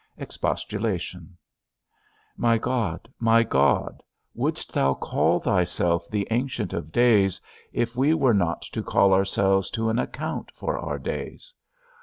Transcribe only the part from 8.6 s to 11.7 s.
to call ourselves to an account for our days?